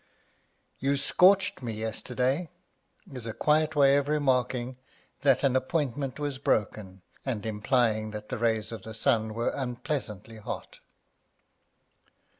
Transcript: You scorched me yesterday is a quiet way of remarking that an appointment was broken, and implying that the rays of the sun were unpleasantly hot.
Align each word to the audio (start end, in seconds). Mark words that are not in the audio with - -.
You 0.79 0.97
scorched 0.97 1.61
me 1.61 1.73
yesterday 1.73 2.49
is 3.13 3.27
a 3.27 3.35
quiet 3.35 3.75
way 3.75 3.97
of 3.97 4.07
remarking 4.07 4.77
that 5.21 5.43
an 5.43 5.55
appointment 5.55 6.17
was 6.19 6.39
broken, 6.39 7.03
and 7.23 7.45
implying 7.45 8.09
that 8.09 8.29
the 8.29 8.39
rays 8.39 8.71
of 8.71 8.81
the 8.81 8.95
sun 8.95 9.35
were 9.35 9.53
unpleasantly 9.53 10.37
hot. 10.37 10.79